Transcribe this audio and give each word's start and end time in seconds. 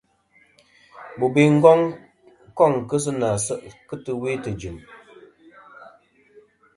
Bobe 1.19 1.43
Ngong 1.55 1.83
kôŋ 2.57 2.73
sɨ 3.03 3.11
nà 3.21 3.29
se' 3.45 3.63
kɨ 3.87 3.95
tɨwe 4.03 4.31
tɨjɨ̀m. 4.43 4.77